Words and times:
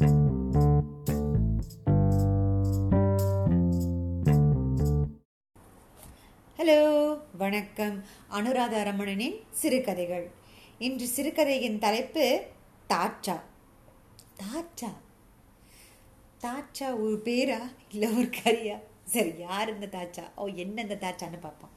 Hello 0.00 0.08
வணக்கம். 7.36 8.04
அனுராதா 8.30 8.82
ரமணனின் 8.82 9.36
சிறுகதைகள். 9.50 10.30
இன்று 10.78 11.06
சிறுகதையின் 11.06 11.78
தலைப்பு 11.78 12.44
தாச்சா 12.88 13.36
தாச்சா 14.42 14.90
தாச்சா 16.40 16.88
ஒரு 17.00 17.20
பேரா? 17.24 17.60
இல்லை 17.92 18.08
ஒரு 18.16 18.30
கரியா 18.44 18.78
சரி 19.04 19.32
யார் 19.38 19.74
இந்த 19.74 19.86
தாச்சா 19.86 20.24
ஓ 20.36 20.46
என்ன 20.46 20.80
இந்த 20.80 20.98
தாச்சான்னு 21.00 21.40
பார்ப்போம். 21.40 21.70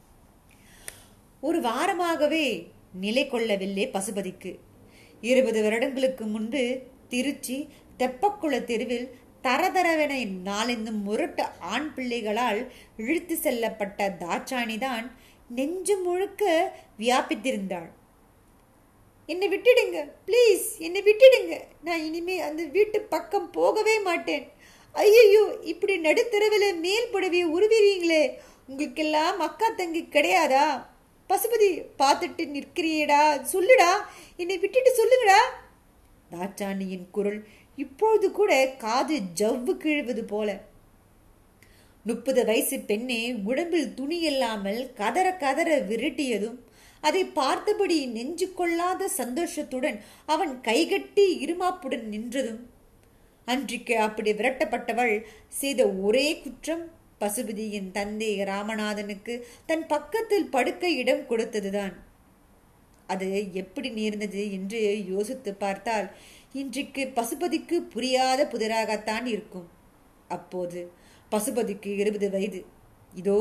ஒரு 1.41 1.61
வாரமாகவே 1.61 2.67
நிலை 2.93 3.27
கொள்ளவில்லை 3.27 3.87
பசுபதிக்கு. 3.87 4.59
இருபது 5.21 5.63
வருடங்களுக்கு 5.63 6.25
முன்பு 6.25 6.91
திருச்சி 7.09 7.69
தெப்பக்குள 8.03 8.63
தெருவில் 8.69 9.09
தரதரவென 9.47 10.13
நாளென்னும் 10.45 11.01
முரட்டு 11.07 11.43
ஆண் 11.59 11.89
பிள்ளைகளால் 11.95 12.61
இழுத்து 12.97 13.35
செல்லப்பட்ட 13.43 14.07
தாட்சாணிதான் 14.21 15.05
நெஞ்சு 15.57 15.95
முழுக்க 15.97 16.43
வியாபித்திருந்தாள். 16.99 17.89
என்னை 19.25 19.47
விட்டுடுங்க 19.49 19.97
ப்ளீஸ் 20.27 20.65
என்னை 20.77 21.01
விட்டுடுங்க. 21.01 21.53
நான் 21.81 22.05
இனிமே 22.05 22.35
அந்த 22.39 22.63
வீட்டு 22.75 23.01
பக்கம் 23.13 23.51
போகவே 23.51 23.95
மாட்டேன். 23.99 24.45
ஐயையோ 24.91 25.43
இப்படி 25.61 25.93
நடுத்தரவில் 25.97 26.67
மேல் 26.79 27.11
புடவையை 27.13 27.45
உருவிறீங்களே. 27.55 28.23
உங்களுக்கெல்லாம் 28.67 29.39
அக்கா 29.39 29.69
தங்கி 29.69 30.01
கிடையாதா? 30.09 30.65
பசுபதி 31.29 31.69
பார்த்துட்டு 32.01 32.45
நிற்கிறியேடா. 32.55 33.21
சொல்லுடா 33.53 33.91
என்னை 34.37 34.57
விட்டுட்டு 34.57 34.93
சொல்லுங்கடா. 34.99 35.39
தாச்சாணியின் 36.33 37.07
குரல் 37.11 37.41
இப்பொழுது 37.77 38.27
கூட 38.31 38.51
காது 38.77 39.15
ஜவ்வு 39.39 39.73
கிழுவது 39.83 40.23
போல. 40.23 40.49
முப்பது 42.05 42.41
வயசு 42.45 42.77
பெண்ணே 42.79 43.21
உடம்பில் 43.49 43.93
துணி 43.93 44.17
இல்லாமல் 44.19 44.81
கதற 44.93 45.27
கதற 45.37 45.69
விரட்டியதும் 45.89 46.57
அதை 47.03 47.21
பார்த்தபடி 47.25 47.97
நெஞ்சு 48.07 48.47
கொள்ளாத 48.53 49.07
சந்தோஷத்துடன் 49.07 49.97
அவன் 50.25 50.53
கைகட்டி 50.61 51.25
இருமாப்புடன் 51.45 52.05
நின்றதும் 52.11 52.61
அன்றைக்கு 53.47 53.95
அப்படி 53.97 54.31
விரட்டப்பட்டவள் 54.31 55.15
செய்த 55.61 55.87
ஒரே 55.87 56.27
குற்றம் 56.41 56.85
பசுபதியின் 57.19 57.91
தந்தை 57.91 58.29
ராமநாதனுக்கு 58.41 59.33
தன் 59.65 59.85
பக்கத்தில் 59.87 60.49
படுக்க 60.49 60.89
இடம் 61.01 61.27
கொடுத்ததுதான். 61.29 61.93
அது 63.13 63.29
எப்படி 63.61 63.89
நேர்ந்தது 63.99 64.43
என்று 64.57 64.79
யோசித்து 65.13 65.53
பார்த்தால் 65.63 66.07
இன்றைக்கு 66.61 67.03
பசுபதிக்கு 67.17 67.77
புரியாத 67.93 68.41
புதிராகத்தான் 68.53 69.25
இருக்கும். 69.33 69.67
அப்போது 70.35 70.81
பசுபதிக்கு 71.31 71.91
இருபது 72.03 72.27
வயது. 72.35 72.61
இதோ 73.21 73.39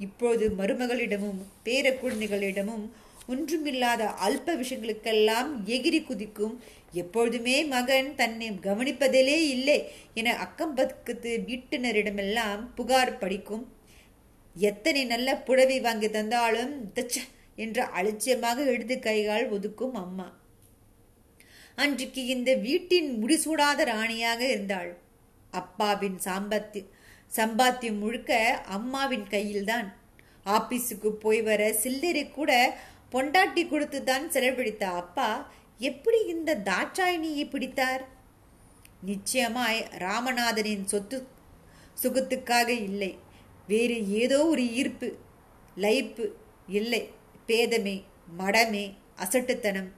இப்போது 0.00 0.44
மருமகளிடமும் 0.58 1.38
பேர 1.66 1.86
குழந்தைகளிடமும் 2.00 2.84
ஒன்றுமில்லாத 3.32 4.02
அல்ப 4.26 4.54
விஷயங்களுக்கெல்லாம் 4.60 5.48
எகிரி 5.76 6.00
குதிக்கும். 6.02 6.54
எப்பொழுதுமே 7.00 7.56
மகன் 7.72 8.08
தன்னை 8.20 8.46
கவனிப்பதிலே 8.66 9.38
இல்லை 9.54 9.78
என 10.20 10.34
அக்கம் 10.44 10.76
பக்கத்து 10.78 11.32
வீட்டினரிடமெல்லாம் 11.48 12.62
புகார் 12.78 13.18
படிக்கும். 13.22 13.64
எத்தனை 14.56 15.02
நல்ல 15.12 15.28
புடவை 15.48 15.76
வாங்கி 15.80 16.08
தந்தாலும் 16.14 16.72
தச்ச 16.96 17.16
என்று 17.64 17.82
அலட்சியமாக 17.98 18.58
எடுத்து 18.72 18.96
கைகால் 19.06 19.46
ஒதுக்கும் 19.56 19.96
அம்மா. 20.04 20.28
அன்றைக்கு 21.82 22.22
இந்த 22.34 22.50
வீட்டின் 22.66 23.08
முடிசூடாத 23.22 23.84
ராணியாக 23.92 24.40
இருந்தாள். 24.54 24.90
அப்பாவின் 25.60 26.18
சாம்பத்தி 26.26 26.80
சம்பாத்தியம் 27.36 27.98
முழுக்க 28.02 28.32
அம்மாவின் 28.76 29.26
கையில்தான். 29.34 29.88
ஆபீஸுக்கு 30.56 31.10
போய் 31.24 31.40
வர 31.48 31.62
சில்லறை 31.82 32.24
கூட 32.30 32.52
பொண்டாட்டி 33.12 33.62
கொடுத்து 33.68 33.98
தான் 34.04 34.26
செலவழித்த 34.34 34.84
அப்பா 35.02 35.28
எப்படி 35.80 36.18
இந்த 36.34 36.56
தாட்சாயினியை 36.68 37.44
பிடித்தார்? 37.50 38.02
நிச்சயமாய் 39.10 39.80
ராமநாதனின் 40.04 40.86
சொத்து 40.92 41.18
சுகத்துக்காக 42.02 42.68
இல்லை. 42.88 43.12
வேறு 43.66 43.96
ஏதோ 44.22 44.38
ஒரு 44.52 44.64
ஈர்ப்பு 44.80 45.08
லைப்பு 45.84 46.26
இல்லை. 46.78 47.02
பேதமே 47.48 48.02
மடமே 48.38 48.92
அசட்டுத்தனம் 49.16 49.88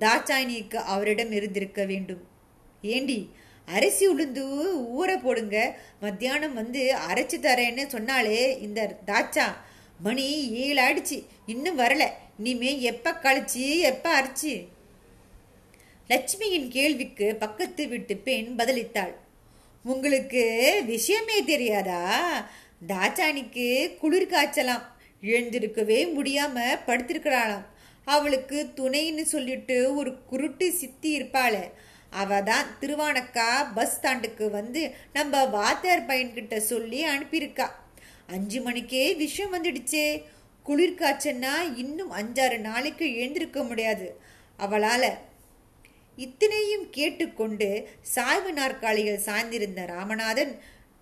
தாட்சாயினிக்கு 0.00 0.74
அவரிடம் 0.74 1.32
இருந்திருக்க 1.32 1.84
வேண்டும். 1.84 2.28
ஏண்டி 2.82 3.30
அரிசி 3.66 4.08
உளுந்து 4.08 4.44
ஊற 4.98 5.22
போடுங்க. 5.22 5.78
மத்தியானம் 6.00 6.54
வந்து 6.54 6.96
அரைச்சி 7.08 7.36
தரேன்னு 7.40 7.86
சொன்னாலே 7.86 8.58
இந்த 8.60 8.98
தாச்சா 9.06 9.44
மணி 10.00 10.50
ஏழு 10.50 10.82
ஆயிடுச்சு. 10.82 11.26
இன்னும் 11.46 11.78
வரல. 11.78 12.08
இனிமே 12.38 12.80
எப்ப 12.80 13.12
கழிச்சு 13.22 13.78
எப்ப 13.78 14.20
அரைச்சி? 14.20 14.66
லட்சுமியின் 16.08 16.68
கேள்விக்கு 16.68 17.36
பக்கத்து 17.38 17.88
வீட்டு 17.88 18.16
பெண் 18.16 18.54
பதிலித்தாள் 18.58 19.14
உங்களுக்கு 19.82 20.44
விஷயமே 20.86 21.44
தெரியாதா? 21.44 22.02
தாச்சானிக்கு 22.88 23.98
குளிர் 23.98 24.30
காய்ச்சலாம். 24.30 24.82
எழுந்திருக்கவே 25.22 25.98
முடியாம 26.18 26.78
படுத்திருக்கிறாளாம். 26.86 27.64
அவளுக்கு 28.04 28.70
துணைன்னு 28.76 29.22
சொல்லிட்டு 29.22 29.94
ஒரு 29.94 30.24
குருட்டு 30.24 30.72
சித்தி 30.72 31.22
இருப்பாளே. 31.22 31.70
அவ 32.10 32.42
தான் 32.42 32.66
திருவானக்கா 32.80 33.66
பஸ் 33.74 34.00
ஸ்டாண்டுக்கு 34.00 34.50
வந்து 34.50 34.94
நம்ம 35.12 35.44
வாத்தியார் 35.44 36.06
பையன்கிட்ட 36.06 36.56
சொல்லி 36.56 37.06
அனுப்பியிருக்கா. 37.06 37.70
அஞ்சு 38.26 38.60
மணிக்கே 38.60 39.14
விஷயம் 39.14 39.54
வந்துடுச்சே. 39.54 40.22
குளிர் 40.62 40.98
காய்ச்சன்னா 40.98 41.76
இன்னும் 41.76 42.12
அஞ்சாறு 42.12 42.58
நாளைக்கு 42.58 43.16
எழுந்திருக்க 43.16 43.62
முடியாது. 43.62 44.20
அவளால 44.58 45.10
இத்தனையும் 46.16 46.90
கேட்டுக்கொண்டு 46.90 47.88
சாய்வு 48.02 48.52
நாற்காலிகள் 48.52 49.24
சாய்ந்திருந்த 49.24 49.86
ராமநாதன் 49.86 50.58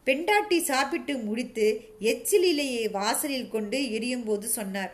பெண்டாட்டி 0.06 0.58
சாப்பிட்டு 0.70 1.12
முடித்து 1.26 1.66
எச்சிலிலேயே 2.10 2.82
வாசலில் 2.98 3.52
கொண்டு 3.54 3.78
எரியும் 3.96 4.24
போது 4.24 4.46
சொன்னார் 4.58 4.92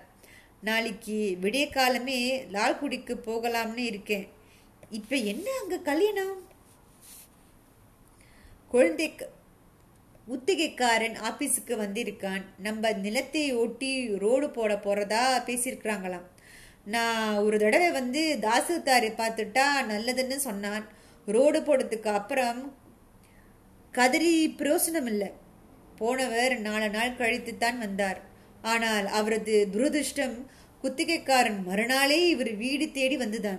நாளைக்கு 0.68 1.16
விடிய 1.42 1.64
காலமே 1.70 2.18
லால்குடிக்கு 2.54 3.14
போகலாம்னு 3.28 3.84
இருக்கேன். 3.90 4.26
இப்போ 4.98 5.16
என்ன 5.32 5.46
அங்கே 5.60 5.78
கல்யாணம்? 5.88 6.38
குழந்தை 8.72 9.06
உத்திகைக்காரன் 10.34 11.16
ஆபீஸுக்கு 11.28 11.74
வந்திருக்கான். 11.84 12.42
நம்ம 12.66 12.92
நிலத்தை 13.04 13.44
ஒட்டி 13.62 13.92
ரோடு 14.24 14.48
போட 14.50 14.72
போகிறதா 14.86 15.22
பேசியிருக்கிறாங்களாம். 15.48 16.26
நான் 16.94 17.38
ஒரு 17.46 17.56
தடவை 17.58 17.88
வந்து 17.90 18.22
தாசுதாரை 18.46 19.10
பார்த்துட்டா 19.22 19.66
நல்லதுன்னு 19.92 20.38
சொன்னான். 20.48 20.84
ரோடு 21.36 21.60
போடுறதுக்கு 21.60 22.10
அப்புறம் 22.20 22.60
கதிரி 23.94 24.32
பிரயோசனம் 24.58 25.08
இல்லை 25.12 25.28
போனவர் 26.00 26.52
நாலு 26.66 26.88
நாள் 26.90 27.16
கழித்து 27.20 27.52
தான் 27.56 27.78
வந்தார். 27.78 28.18
ஆனால் 28.72 29.06
அவரது 29.18 29.54
துரதிருஷ்டம் 29.72 30.36
குத்திகைக்காரன் 30.82 31.58
மறுநாளே 31.68 32.18
இவர் 32.28 32.52
வீடு 32.62 32.86
தேடி 32.98 33.16
வந்துதான். 33.22 33.58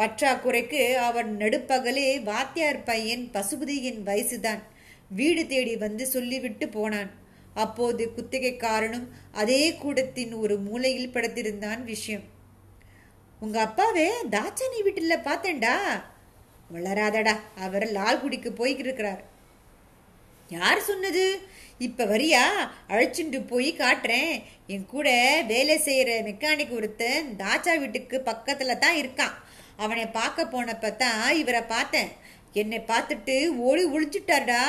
பற்றாக்குறைக்கு 0.00 0.82
அவன் 1.06 1.30
நடுப்பகலே 1.42 2.10
வாத்தியார் 2.28 2.80
பையன் 2.90 3.24
பசுபதியின் 3.34 4.00
வயசுதான். 4.08 4.62
வீடு 5.20 5.42
தேடி 5.46 5.74
வந்து 5.76 6.04
சொல்லிவிட்டு 6.06 6.68
போனான். 6.76 7.10
அப்போது 7.64 8.02
குத்திகைக்காரனும் 8.16 9.08
அதே 9.42 9.62
கூடத்தின் 9.82 10.34
ஒரு 10.42 10.56
மூலையில் 10.66 11.12
படுத்திருந்தான் 11.16 11.82
விஷயம். 11.92 12.26
உங்க 13.40 13.58
அப்பாவே 13.66 14.08
தாச்சானி 14.36 14.78
வீட்டில் 14.86 15.24
பார்த்தேன்டா 15.28 15.74
வளராதடா 16.70 17.34
அவர் 17.64 17.86
லால்குடிக்கு 17.98 18.50
போய்கிட்டு 18.58 18.88
இருக்கிறார் 18.88 19.22
யார் 20.50 20.80
சொன்னது? 20.80 21.24
இப்ப 21.78 22.04
வரியா? 22.04 22.44
அழைச்சிட்டு 22.88 23.38
போய் 23.46 23.70
காட்டுறேன். 23.78 24.32
என் 24.66 24.86
கூட 24.86 25.08
வேலை 25.46 25.76
செய்யற 25.78 26.10
மெக்கானிக் 26.28 26.74
ஒருத்தன் 26.78 27.28
தாச்சா 27.38 27.74
வீட்டுக்கு 27.78 28.16
பக்கத்துல 28.24 28.78
தான் 28.78 28.96
இருக்கான். 28.96 29.36
அவனை 29.76 30.06
பார்க்க 30.06 30.42
போனப்ப 30.44 30.96
தான் 30.96 31.36
இவரை 31.36 31.62
பார்த்தேன். 31.74 32.10
என்னை 32.52 32.80
பார்த்துட்டு 32.86 33.36
ஓடி 33.68 33.84
ஒழிஞ்சிட்டாருடா 33.86 34.64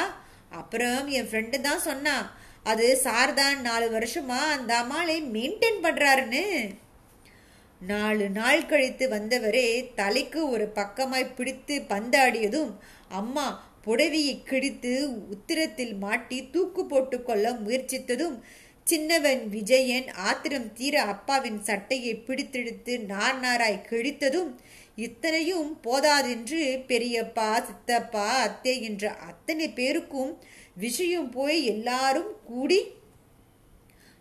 அப்புறம் 0.50 1.08
என் 1.08 1.28
ஃப்ரெண்டு 1.30 1.58
தான் 1.62 1.80
சொன்னான் 1.80 2.26
அது 2.64 2.86
சார்தான் 2.98 3.60
நாலு 3.62 3.88
வருஷமா 3.98 4.40
அந்த 4.56 4.72
அம்மாளை 4.78 5.18
மெயின்டைன் 5.36 5.80
பண்றாருன்னு. 5.84 6.46
நாலு 7.82 8.26
நாள் 8.30 8.66
கழித்து 8.66 9.06
வந்தவரே 9.10 9.68
தலைக்கு 9.96 10.42
ஒரு 10.50 10.66
பக்கமாய் 10.76 11.34
பிடித்து 11.36 11.76
பந்தாடியதும் 11.90 12.72
அம்மா 13.22 13.46
புடவியை 13.88 14.36
கிழித்து 14.44 14.94
உத்திரத்தில் 15.32 15.96
மாட்டி 15.98 16.38
தூக்கு 16.52 16.82
போட்டு 16.86 17.18
கொள்ள 17.22 17.54
முயற்சித்ததும் 17.62 18.36
சின்னவன் 18.88 19.42
விஜயன் 19.50 20.08
ஆத்திரம் 20.22 20.70
தீர 20.74 20.96
அப்பாவின் 21.06 21.60
சட்டையை 21.64 22.14
பிடித்தெடுத்து 22.20 22.94
நார் 23.06 23.40
நாராய் 23.40 23.86
கிழித்ததும் 23.90 24.52
இத்தனையும் 24.98 25.70
போதாதென்று 25.84 26.62
பெரியப்பா 26.88 27.52
சித்தப்பா 27.68 28.26
அத்தை 28.40 28.74
என்ற 28.82 29.14
அத்தனை 29.28 29.68
பேருக்கும் 29.70 30.34
விஷயம் 30.78 31.30
போய் 31.30 31.60
எல்லாரும் 31.66 32.32
கூடி 32.44 32.80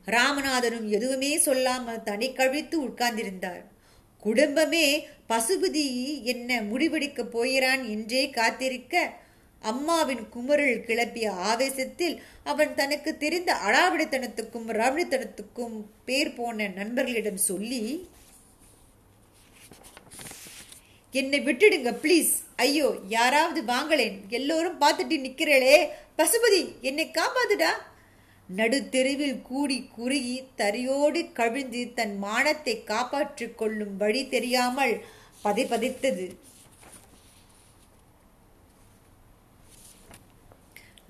ராமநாதனும் 0.07 0.87
எதுவுமே 0.89 1.33
சொல்லாமல் 1.39 2.05
தனி 2.05 2.29
கழித்து 2.33 2.77
உட்கார்ந்திருந்தார் 2.81 3.63
குடும்பமே 4.23 4.87
பசுபதி 5.29 5.85
என்ன 6.25 6.61
முடிவெடுக்க 6.63 7.21
போகிறான் 7.29 7.83
என்றே 7.89 8.23
காத்திருக்க 8.31 8.95
அம்மாவின் 9.63 10.23
குமரல் 10.29 10.85
கிளப்பிய 10.87 11.33
ஆவேசத்தில் 11.51 12.15
அவன் 12.51 12.73
தனக்கு 12.75 13.11
தெரிந்த 13.17 13.51
அடாவிடித்தனத்துக்கும் 13.67 14.69
ராவிடித்தனத்துக்கும் 14.79 15.77
பேர் 16.05 16.33
போன 16.35 16.69
நண்பர்களிடம் 16.79 17.43
சொல்லி 17.51 17.83
என்னை 21.15 21.39
விட்டுடுங்க 21.47 21.93
ப்ளீஸ் 22.03 22.33
ஐயோ 22.65 22.89
யாராவது 23.09 23.61
வாங்களேன். 23.73 24.17
எல்லோரும் 24.39 24.81
பார்த்துட்டு 24.81 25.17
நிற்கிறளே 25.27 25.77
பசுபதி 26.19 26.61
என்னை 26.89 27.07
காப்பாத்துடா. 27.19 27.71
நடுத்தெருவில் 28.49 29.43
கூடி 29.49 29.79
குறுகி 29.97 30.37
தரையோடு 30.61 31.21
கவிழ்ந்து 31.39 31.83
தன் 31.99 32.15
மானத்தை 32.25 32.75
காப்பாற்றிக் 32.85 33.59
கொள்ளும் 33.59 33.97
வழி 33.97 34.23
தெரியாமல் 34.29 34.95
பதைபதைத்தது. 35.45 36.27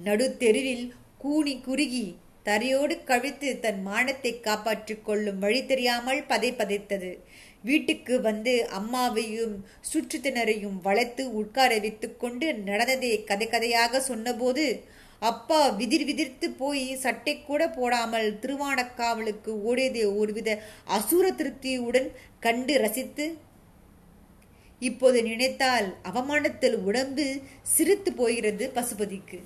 நடுத்தெருவில் 0.06 0.86
கூனி 1.22 1.54
குறுகி 1.66 2.06
தரையோடு 2.46 2.94
கவிழ்த்து 3.08 3.48
தன் 3.60 3.80
மானத்தை 3.82 4.32
காப்பாற்றிக் 4.40 5.04
கொள்ளும் 5.06 5.38
வழி 5.38 5.60
தெரியாமல் 5.66 6.22
பதை 6.26 6.50
பதைத்தது. 6.52 7.10
வீட்டுக்கு 7.64 8.14
வந்து 8.20 8.52
அம்மாவையும் 8.78 9.56
சுற்றுத்தினரையும் 9.90 10.78
வளைத்து 10.82 11.24
உட்கார 11.40 11.72
வைத்துக் 11.78 12.20
கொண்டு 12.22 12.46
நடந்ததை 12.68 13.12
கதை 13.24 13.48
கதையாக 13.48 14.00
சொன்னபோது 14.00 14.64
அப்பா 15.22 15.60
விதிர் 15.80 16.04
விதிர்த்து 16.04 16.46
போய் 16.60 16.84
சட்டை 16.96 17.34
கூட 17.40 17.62
போடாமல் 17.68 18.28
திருவானக்காவலுக்கு 18.42 19.52
ஓடியதை 19.70 20.04
ஒருவித 20.20 20.50
அசுர 20.96 21.24
திருப்தியுடன் 21.32 22.08
கண்டு 22.40 22.74
ரசித்து 22.84 23.26
இப்போது 24.82 25.18
நினைத்தால் 25.22 25.88
அவமானத்தில் 26.02 26.76
உடம்பு 26.88 27.26
சிரித்து 27.74 28.12
போகிறது 28.12 28.66
பசுபதிக்கு. 28.74 29.40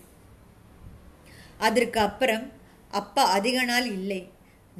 அதற்கு 1.66 2.00
அப்புறம் 2.08 2.46
அப்பா 2.92 3.22
அதிக 3.36 3.58
நாள் 3.64 3.88
இல்லை. 3.98 4.22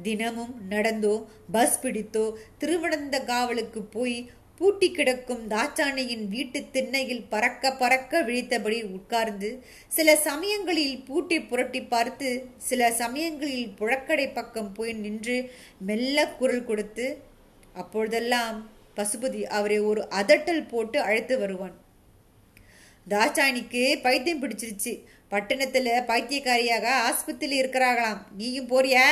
தினமும் 0.03 0.55
நடந்தோ 0.71 1.13
பஸ் 1.53 1.77
பிடித்தோ 1.83 2.23
திருவனந்த 2.61 3.17
காவலுக்கு 3.29 3.81
போய் 3.95 4.17
பூட்டி 4.59 4.87
கிடக்கும் 4.91 5.41
தாச்சானையின் 5.53 6.25
வீட்டு 6.33 6.59
திண்ணையில் 6.75 7.23
பறக்க 7.31 7.71
பறக்க 7.81 8.21
விழித்தபடி 8.27 8.77
உட்கார்ந்து 8.97 9.49
சில 9.91 10.15
சமயங்களில் 10.27 10.95
பூட்டி 11.07 11.37
புரட்டி 11.49 11.81
பார்த்து 11.93 12.29
சில 12.69 12.91
சமயங்களில் 13.01 13.73
புழக்கடை 13.79 14.27
பக்கம் 14.33 14.71
போய் 14.73 14.93
நின்று 15.03 15.37
மெல்ல 15.89 16.27
குரல் 16.39 16.67
கொடுத்து 16.69 17.07
அப்பொழுதெல்லாம் 17.75 18.59
பசுபதி 18.97 19.41
அவரை 19.57 19.79
ஒரு 19.89 20.03
அதட்டல் 20.19 20.67
போட்டு 20.67 20.97
அழைத்து 21.07 21.37
வருவான். 21.39 21.75
தாச்சானிக்கு 23.09 24.01
பைத்தியம் 24.01 24.41
பிடிச்சிருச்சு. 24.43 25.03
பட்டணத்தில் 25.29 25.85
பைத்தியக்காரியாக 25.85 26.85
ஆஸ்பத்திரியில் 27.09 27.61
இருக்கிறாங்களாம். 27.63 28.21
நீயும் 28.37 28.69
போறியா? 28.69 29.07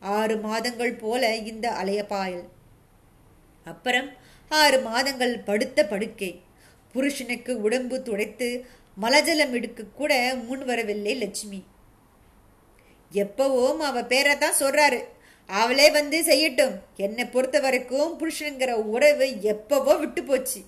ஆறு 0.00 0.36
மாதங்கள் 0.36 0.94
போல 0.94 1.36
இந்த 1.36 1.70
அலையப்பாயல் 1.70 2.44
அப்புறம் 3.64 4.08
ஆறு 4.48 4.80
மாதங்கள் 4.80 5.38
படுத்த 5.38 5.86
படுக்கை. 5.86 6.40
புருஷனுக்கு 6.92 7.60
உடம்பு 7.60 8.02
துடைத்து 8.02 8.66
மலஜலம் 9.02 9.50
எடுக்க 9.50 9.82
கூட 9.82 10.34
முன் 10.46 10.64
வரவில்லை 10.64 11.14
லட்சுமி. 11.14 11.64
எப்பவும் 13.12 13.76
அவ 13.76 14.02
தான் 14.02 14.60
சொல்றாரு. 14.60 15.00
அவளே 15.46 15.90
வந்து 15.90 16.22
செய்யட்டும். 16.22 16.74
என்னை 16.96 17.24
பொறுத்த 17.24 17.60
வரைக்கும் 17.60 18.14
புருஷனுங்கிற 18.20 18.72
உறவு 18.72 19.40
எப்பவோ 19.40 19.96
விட்டு 19.96 20.22
போச்சு. 20.22 20.60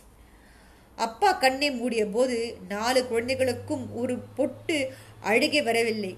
அப்பா 1.06 1.30
கண்ணை 1.32 1.68
மூடிய 1.70 2.02
போது 2.06 2.38
நாலு 2.68 3.00
குழந்தைகளுக்கும் 3.06 3.84
ஒரு 3.94 4.14
பொட்டு 4.38 4.78
அழுகை 5.20 5.60
வரவில்லை. 5.62 6.12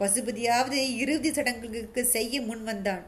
பசுபதியாவது 0.00 0.80
இறுதி 1.02 1.30
சடங்குகளுக்கு 1.32 2.02
செய்ய 2.04 2.40
முன் 2.40 2.62
வந்தான். 2.62 3.04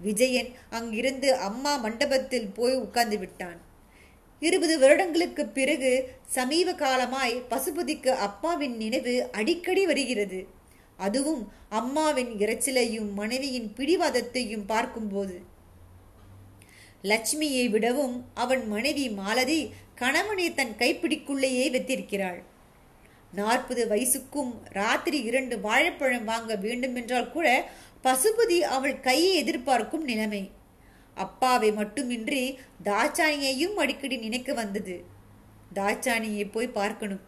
விஜயன் 0.00 0.50
அங்கிருந்து 0.70 1.28
அம்மா 1.48 1.72
மண்டபத்தில் 1.76 2.48
போய் 2.48 2.74
உட்கார்ந்து 2.74 3.18
விட்டான். 3.18 3.58
இருபது 4.40 4.74
வருடங்களுக்கு 4.78 5.44
பிறகு 5.58 5.92
சமீப 6.36 6.74
காலமாய் 6.74 7.34
பசுபதிக்கு 7.50 8.12
அப்பாவின் 8.26 8.76
நினைவு 8.76 9.14
அடிக்கடி 9.32 9.84
வருகிறது. 9.86 10.40
அதுவும் 10.96 11.42
அம்மாவின் 11.68 12.32
இறைச்சலையும் 12.42 13.10
மனைவியின் 13.12 13.70
பிடிவாதத்தையும் 13.76 14.66
பார்க்கும்போது. 14.66 15.36
லட்சுமியை 17.02 17.64
விடவும் 17.70 18.14
அவன் 18.34 18.62
மனைவி 18.68 19.06
மாலதி 19.20 19.60
கணவனை 19.94 20.54
தன் 20.54 20.74
கைப்பிடிக்குள்ளேயே 20.78 21.70
வைத்திருக்கிறாள். 21.70 22.42
நாற்பது 23.32 23.82
வயசுக்கும் 23.88 24.52
ராத்திரி 24.70 25.22
இரண்டு 25.22 25.60
வாழைப்பழம் 25.60 26.24
வாங்க 26.24 26.54
வேண்டுமென்றால் 26.56 27.30
கூட 27.30 27.68
பசுபதி 28.02 28.58
அவள் 28.60 29.00
கையை 29.00 29.34
எதிர்பார்க்கும் 29.34 30.04
நிலைமை. 30.04 30.50
அப்பாவை 31.14 31.72
மட்டுமின்றி 31.72 32.58
தாச்சானியையும் 32.84 33.74
அடிக்கடி 33.74 34.16
நினைக்க 34.16 34.52
வந்தது. 34.52 35.04
தாச்சானியை 35.74 36.50
போய் 36.50 36.68
பார்க்கணும். 36.68 37.22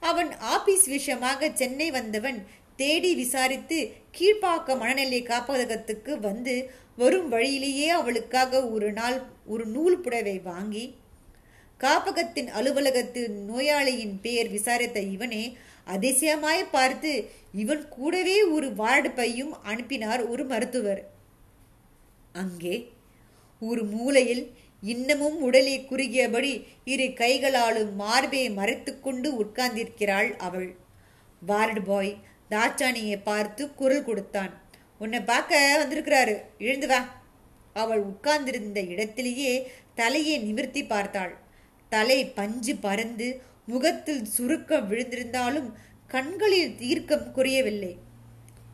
அவன் 0.00 0.30
ஆபீஸ் 0.38 0.86
விஷயமாக 0.86 1.50
சென்னை 1.50 1.90
வந்தவன் 1.90 2.46
தேடி 2.76 3.14
விசாரித்து 3.14 3.78
கீழ்ப்பாக்க 4.18 4.76
மனநிலை 4.76 5.22
காப்பகத்துக்கு 5.22 6.20
வந்து 6.20 6.54
வரும் 6.96 7.28
வழியிலேயே 7.28 7.88
அவளுக்காக 7.88 8.68
ஒரு 8.68 8.92
நாள் 8.92 9.18
ஒரு 9.46 9.64
நூல் 9.66 10.00
புடவை 10.00 10.38
வாங்கி 10.40 10.84
காப்பகத்தின் 11.80 12.48
அலுவலகத்தில் 12.48 13.30
நோயாளியின் 13.30 14.20
பெயர் 14.20 14.48
விசாரித்த 14.48 15.00
இவனே 15.00 15.56
அதிசயமாய் 15.86 16.70
பார்த்து 16.70 17.30
இவன் 17.52 17.88
கூடவே 17.88 18.42
ஒரு 18.42 18.74
வார்டு 18.74 19.10
பையும் 19.10 19.52
அனுப்பினார் 19.62 20.28
ஒரு 20.28 20.44
மருத்துவர். 20.44 21.04
அங்கே 22.32 22.92
ஒரு 23.60 23.84
மூலையில் 23.84 24.52
இன்னமும் 24.80 25.40
உடலை 25.40 25.86
குறுகியபடி 25.90 26.66
இரு 26.84 27.12
கைகளாலும் 27.12 27.94
மார்பை 27.94 28.50
மறைத்துக்கொண்டு 28.50 29.28
உட்கார்ந்திருக்கிறாள் 29.42 30.36
அவள். 30.36 30.76
வார்டு 31.40 31.82
பாய் 31.82 32.16
தாச்சானியை 32.50 33.16
பார்த்து 33.22 33.74
குரல் 33.74 34.04
கொடுத்தான். 34.04 34.52
உன்னை 34.98 35.20
பார்க்க 35.20 35.84
வந்திருக்கிறாரு. 35.84 36.36
எழுந்து 36.58 36.86
வா. 36.86 37.00
அவள் 37.72 37.98
உட்கார்ந்திருந்த 37.98 38.80
இடத்திலேயே 38.80 39.70
தலையை 39.94 40.38
நிமிர்த்தி 40.38 40.84
பார்த்தாள். 40.84 41.46
தலை 41.88 42.18
பஞ்சு 42.38 42.76
பறந்து 42.76 43.28
முகத்தில் 43.66 44.24
சுருக்கம் 44.24 44.90
விழுந்திருந்தாலும் 44.90 45.68
கண்களில் 46.06 46.76
தீர்க்கம் 46.76 47.32
குறையவில்லை. 47.32 47.98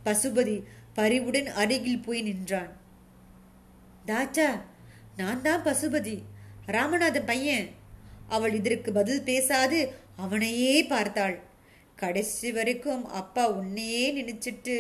பசுபதி 0.05 0.57
பரிவுடன் 0.95 1.49
அருகில் 1.63 2.03
போய் 2.03 2.23
நின்றான். 2.23 2.73
தாச்சா 4.07 4.49
நான் 5.17 5.43
தான் 5.43 5.65
பசுபதி. 5.65 6.17
ராமநாதன் 6.67 7.29
பையன். 7.31 7.69
அவள் 8.29 8.55
இதற்கு 8.55 8.93
பதில் 8.93 9.23
பேசாது 9.23 9.79
அவனையே 10.17 10.85
பார்த்தாள். 10.85 11.37
கடைசி 11.97 12.53
வரைக்கும் 12.53 13.05
அப்பா 13.21 13.45
உன்னையே 13.51 14.05
நினைச்சிட்டு 14.19 14.77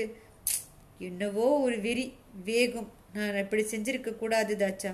என்னவோ 0.98 1.46
ஒரு 1.66 1.80
வெறி 1.80 2.06
வேகம். 2.44 2.88
நான் 3.12 3.36
இப்படி 3.36 3.62
செஞ்சிருக்க 3.62 4.12
கூடாது 4.16 4.54
தாச்சா 4.56 4.92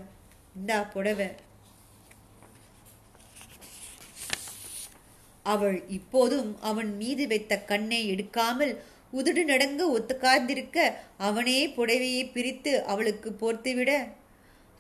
இந்தா 0.57 0.79
புடவை. 0.95 1.29
அவள் 5.53 5.79
இப்போதும் 5.89 6.51
அவன் 6.61 6.91
மீது 6.97 7.25
வைத்த 7.27 7.55
கண்ணை 7.71 8.01
எடுக்காமல் 8.13 8.73
உதடு 9.13 9.43
நடங்க 9.45 9.83
ஒத்துக்கார்ந்திருக்க 9.97 10.79
அவனே 11.19 11.59
புடவையை 11.77 12.25
பிரித்து 12.33 12.73
அவளுக்கு 12.85 13.31
போர்த்துவிட. 13.41 13.93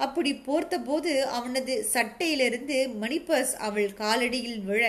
அப்படி 0.00 0.30
போர்த்தபோது 0.46 1.12
அவனது 1.38 1.74
சட்டையிலிருந்து 1.94 2.76
மணிபர்ஸ் 3.02 3.54
அவள் 3.68 3.90
காலடியில் 4.02 4.60
விழ 4.64 4.84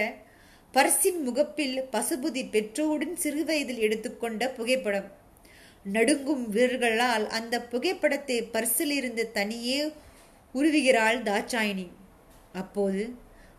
பர்சின் 0.74 1.20
முகப்பில் 1.24 1.78
பசுபுதி 1.94 2.44
பெற்றோருடன் 2.52 3.16
சிறுவயதில் 3.24 3.82
எடுத்துக்கொண்ட 3.86 4.44
புகைப்படம். 4.58 5.10
நடுங்கும் 5.86 6.46
வீரர்களால் 6.50 7.26
அந்த 7.38 7.56
புகைப்படத்தை 7.72 8.38
பர்சிலிருந்து 8.54 9.24
தனியே 9.38 9.80
உருவுகிறாள் 10.56 11.20
தாட்சாயினி 11.28 11.88
அப்போது 12.54 13.04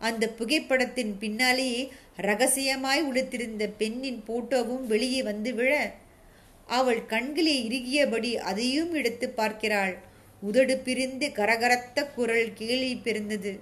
அந்த 0.07 0.23
புகைப்படத்தின் 0.37 1.13
பின்னாலே 1.19 1.69
ரகசியமாய் 2.17 3.01
உடுத்திருந்த 3.03 3.63
பெண்ணின் 3.81 4.21
போட்டோவும் 4.27 4.85
வெளியே 4.85 5.21
வந்து 5.23 5.51
விழ 5.53 5.73
அவள் 6.67 7.01
கண்களே 7.05 7.55
இறுகியபடி 7.67 8.31
அதையும் 8.49 8.91
எடுத்து 8.93 9.27
பார்க்கிறாள். 9.29 9.95
உதடு 10.41 10.75
பிரிந்து 10.77 11.27
கரகரத்த 11.39 11.99
குரல் 12.15 12.49
கேலி 12.53 12.91
பிறந்தது. 13.05 13.53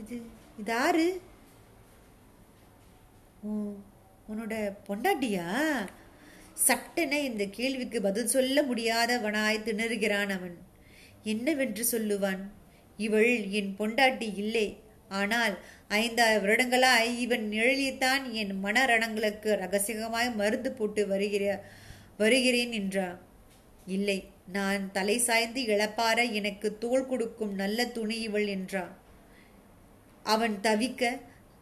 இது 0.00 0.16
இதாரு 0.62 0.78
யாரு 0.80 1.08
உன்னோட 4.30 4.54
பொண்டாட்டியா? 4.88 5.46
சட்டென 6.66 7.12
இந்த 7.20 7.44
கேள்விக்கு 7.50 7.98
பதில் 8.00 8.32
சொல்ல 8.34 8.62
முடியாதவனாய் 8.62 9.64
திணறுகிறான் 9.66 10.32
அவன். 10.36 10.56
என்னவென்று 11.22 11.84
சொல்லுவான்? 11.92 12.42
இவள் 12.98 13.32
என் 13.58 13.72
பொண்டாட்டி 13.78 14.28
இல்லை. 14.34 14.66
ஆனால் 15.18 15.54
ஐந்தாறு 15.88 16.36
வருடங்களாய் 16.40 17.10
இவன் 17.18 17.44
நிழலியத்தான் 17.52 18.24
என் 18.32 18.54
மனரணங்களுக்கு 18.64 19.50
ரகசியமாய் 19.62 20.30
மருந்து 20.34 20.70
போட்டு 20.72 21.02
வருகிற 21.06 21.44
வருகிறேன் 22.16 22.72
என்றான். 22.72 23.18
இல்லை 23.86 24.18
நான் 24.52 24.82
தலை 24.92 25.16
சாய்ந்து 25.18 25.60
இழப்பார 25.64 26.18
எனக்கு 26.32 26.68
தோள் 26.78 27.06
கொடுக்கும் 27.06 27.54
நல்ல 27.54 27.86
துணி 27.86 28.16
இவள் 28.20 28.46
என்றான். 28.46 28.92
அவன் 30.26 30.56
தவிக்க 30.62 31.12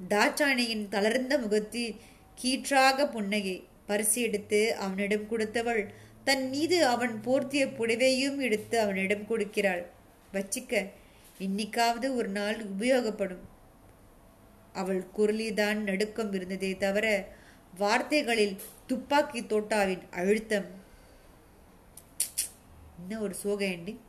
தாட்சாணியின் 0.01 0.87
தளர்ந்த 0.89 1.35
முகத்தில் 1.39 1.97
கீற்றாக 2.39 3.07
புன்னகை. 3.09 3.57
பரிசு 3.87 4.19
எடுத்து 4.23 4.61
அவனிடம் 4.77 5.27
கொடுத்தவள் 5.31 5.83
தன் 6.25 6.45
மீது 6.49 6.79
அவன் 6.87 7.15
போர்த்திய 7.25 7.65
புடவையும் 7.79 8.39
எடுத்து 8.39 8.77
அவனிடம் 8.81 9.29
கொடுக்கிறாள். 9.29 9.85
வச்சிக்க 10.33 10.83
இன்னிக்காவது 11.47 12.07
ஒரு 12.21 12.31
நாள் 12.39 12.59
உபயோகப்படும். 12.73 13.45
அவள் 14.81 15.01
குரலிதான் 15.17 15.81
நடுக்கம் 15.89 16.33
இருந்ததே 16.33 16.71
தவிர 16.85 17.07
வார்த்தைகளில் 17.83 18.57
துப்பாக்கி 18.91 19.41
தோட்டாவின் 19.43 20.05
அழுத்தம். 20.21 20.69
இன்னும் 23.01 23.23
ஒரு 23.27 23.35
சோக 23.43 23.61
எண்டிங் 23.65 24.03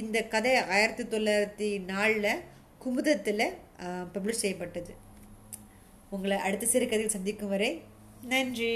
இந்த 0.00 0.18
கதை 0.34 0.52
ஆயிரத்தி 0.74 1.04
தொள்ளாயிரத்தி 1.12 1.68
நாலில் 1.90 2.42
குமுதத்தில் 2.82 3.46
பப்ளிஷ் 4.14 4.42
செய்யப்பட்டது. 4.42 4.92
உங்களை 6.14 6.36
அடுத்த 6.46 6.66
சிறுகதையில் 6.66 7.14
சந்திக்கும் 7.16 7.52
வரை 7.54 7.70
நன்றி. 8.32 8.74